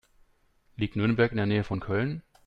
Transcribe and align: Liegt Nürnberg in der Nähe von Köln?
Liegt 0.77 0.95
Nürnberg 0.95 1.29
in 1.29 1.37
der 1.37 1.45
Nähe 1.45 1.63
von 1.63 1.79
Köln? 1.79 2.23